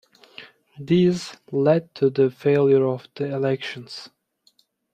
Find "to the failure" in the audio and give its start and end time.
1.93-2.87